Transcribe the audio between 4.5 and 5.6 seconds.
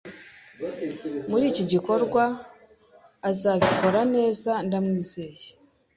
ndamwizeye